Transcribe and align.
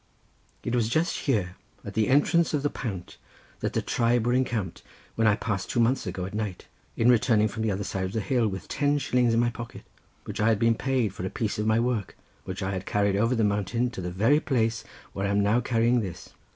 It 0.63 0.73
was 0.75 0.89
just 0.89 1.15
here, 1.15 1.57
at 1.85 1.93
the 1.93 2.07
entrance 2.07 2.55
of 2.55 2.63
the 2.63 2.71
pant, 2.71 3.17
that 3.59 3.73
the 3.73 3.83
tribe 3.83 4.25
were 4.25 4.33
encamped, 4.33 4.81
when 5.13 5.27
I 5.27 5.35
passed 5.35 5.69
two 5.69 5.79
months 5.79 6.07
ago 6.07 6.25
at 6.25 6.33
night, 6.33 6.65
in 6.97 7.07
returning 7.07 7.47
from 7.47 7.61
the 7.61 7.69
other 7.69 7.83
side 7.83 8.05
of 8.05 8.13
the 8.13 8.19
hill 8.19 8.47
with 8.47 8.67
ten 8.67 8.97
shillings 8.97 9.35
in 9.35 9.39
my 9.39 9.51
pocket, 9.51 9.83
which 10.25 10.41
I 10.41 10.47
had 10.49 10.57
been 10.57 10.73
paid 10.73 11.13
for 11.13 11.23
a 11.23 11.29
piece 11.29 11.59
of 11.59 11.67
my 11.67 11.79
work, 11.79 12.17
which 12.45 12.63
I 12.63 12.71
had 12.71 12.87
carried 12.87 13.15
over 13.15 13.35
the 13.35 13.43
mountain 13.43 13.91
to 13.91 14.01
the 14.01 14.09
very 14.09 14.39
place 14.39 14.83
where 15.13 15.27
I 15.27 15.29
am 15.29 15.43
now 15.43 15.61
carrying 15.61 15.99
this. 16.01 16.33